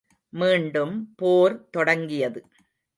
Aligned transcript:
மீண்டும் 0.33 0.95
போர் 1.15 1.69
தொடங்கியது. 1.69 2.41